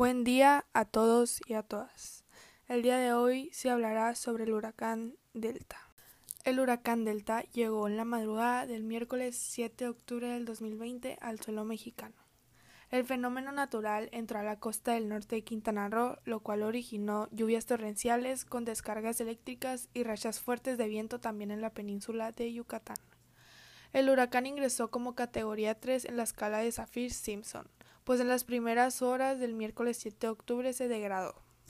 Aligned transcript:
Buen 0.00 0.24
día 0.24 0.64
a 0.72 0.86
todos 0.86 1.42
y 1.46 1.52
a 1.52 1.62
todas. 1.62 2.24
El 2.68 2.80
día 2.80 2.96
de 2.96 3.12
hoy 3.12 3.50
se 3.52 3.68
hablará 3.68 4.14
sobre 4.14 4.44
el 4.44 4.54
huracán 4.54 5.18
Delta. 5.34 5.76
El 6.44 6.58
huracán 6.58 7.04
Delta 7.04 7.42
llegó 7.52 7.86
en 7.86 7.98
la 7.98 8.06
madrugada 8.06 8.64
del 8.64 8.82
miércoles 8.82 9.36
7 9.36 9.84
de 9.84 9.90
octubre 9.90 10.26
del 10.26 10.46
2020 10.46 11.18
al 11.20 11.38
suelo 11.38 11.66
mexicano. 11.66 12.14
El 12.90 13.04
fenómeno 13.04 13.52
natural 13.52 14.08
entró 14.12 14.38
a 14.38 14.42
la 14.42 14.58
costa 14.58 14.94
del 14.94 15.06
norte 15.06 15.36
de 15.36 15.44
Quintana 15.44 15.90
Roo, 15.90 16.16
lo 16.24 16.40
cual 16.40 16.62
originó 16.62 17.28
lluvias 17.30 17.66
torrenciales 17.66 18.46
con 18.46 18.64
descargas 18.64 19.20
eléctricas 19.20 19.90
y 19.92 20.04
rachas 20.04 20.40
fuertes 20.40 20.78
de 20.78 20.88
viento 20.88 21.20
también 21.20 21.50
en 21.50 21.60
la 21.60 21.74
península 21.74 22.32
de 22.32 22.50
Yucatán. 22.54 22.96
El 23.92 24.08
huracán 24.08 24.46
ingresó 24.46 24.90
como 24.90 25.14
categoría 25.14 25.78
3 25.78 26.06
en 26.06 26.16
la 26.16 26.22
escala 26.22 26.60
de 26.60 26.72
Saffir-Simpson, 26.72 27.66
pues 28.10 28.18
en 28.18 28.26
las 28.26 28.42
primeras 28.42 29.02
horas 29.02 29.38
del 29.38 29.54
miércoles 29.54 29.96
7 29.98 30.16
de 30.26 30.30
octubre 30.32 30.72
se 30.72 30.88
degradó. 30.88 31.36